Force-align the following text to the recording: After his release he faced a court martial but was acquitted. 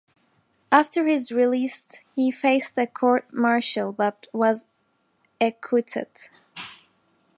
After 0.71 1.05
his 1.05 1.31
release 1.31 1.85
he 2.15 2.31
faced 2.31 2.75
a 2.75 2.87
court 2.87 3.31
martial 3.31 3.91
but 3.91 4.25
was 4.33 4.65
acquitted. 5.39 6.09